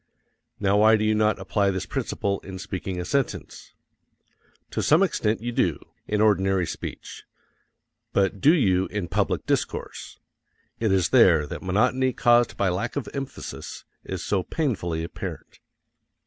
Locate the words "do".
0.95-1.03, 5.51-5.77, 8.41-8.51